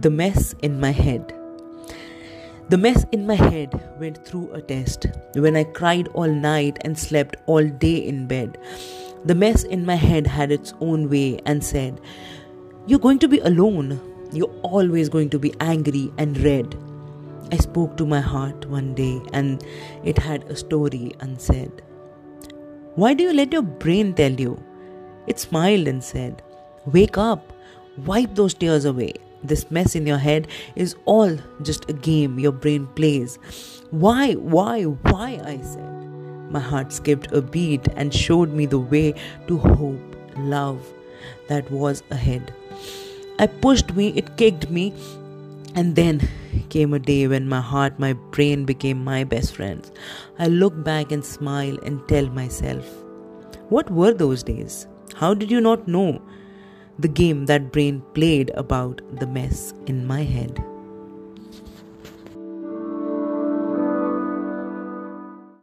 [0.00, 1.34] The mess in my head.
[2.68, 3.68] The mess in my head
[3.98, 8.58] went through a test when I cried all night and slept all day in bed.
[9.24, 12.00] The mess in my head had its own way and said,
[12.86, 14.00] You're going to be alone.
[14.32, 16.76] You're always going to be angry and red.
[17.50, 19.62] I spoke to my heart one day and
[20.04, 21.82] it had a story unsaid.
[22.94, 24.62] Why do you let your brain tell you?
[25.26, 26.42] It smiled and said,
[26.86, 27.52] Wake up,
[27.98, 29.14] wipe those tears away.
[29.42, 33.38] This mess in your head is all just a game your brain plays.
[33.90, 35.40] Why, why, why?
[35.44, 35.92] I said.
[36.50, 39.14] My heart skipped a beat and showed me the way
[39.48, 40.92] to hope, love
[41.48, 42.52] that was ahead.
[43.38, 44.92] I pushed me, it kicked me,
[45.74, 46.28] and then
[46.68, 49.90] came a day when my heart, my brain became my best friends.
[50.38, 52.86] I look back and smile and tell myself,
[53.68, 54.86] What were those days?
[55.14, 56.20] How did you not know?
[56.98, 60.71] The game that brain played about the mess in my head.